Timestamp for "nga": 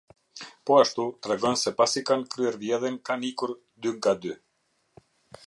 3.97-4.13